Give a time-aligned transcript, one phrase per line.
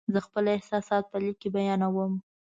[0.13, 2.13] زه خپل احساسات په لیک کې بیانوم.